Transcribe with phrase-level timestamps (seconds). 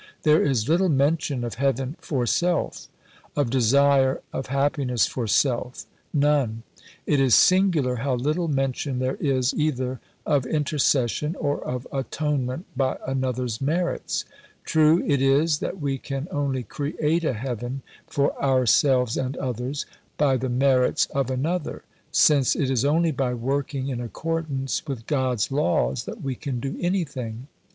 [0.23, 2.87] There is little mention of heaven for self;
[3.35, 6.63] of desire of happiness for self, none.
[7.05, 12.97] It is singular how little mention there is either of "intercession" or of "Atonement by
[13.05, 14.25] Another's merits."
[14.65, 19.85] True it is that we can only create a heaven for ourselves and others
[20.17, 25.51] "by the merits of Another," since it is only by working in accordance with God's
[25.51, 27.45] Laws that we can do anything.